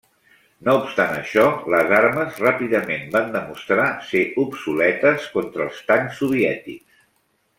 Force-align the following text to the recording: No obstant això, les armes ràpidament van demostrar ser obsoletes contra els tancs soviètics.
No 0.67 0.73
obstant 0.77 1.11
això, 1.17 1.43
les 1.73 1.91
armes 1.97 2.39
ràpidament 2.45 3.05
van 3.17 3.29
demostrar 3.37 3.85
ser 4.13 4.23
obsoletes 4.47 5.29
contra 5.37 5.67
els 5.71 5.83
tancs 5.93 6.17
soviètics. 6.23 7.07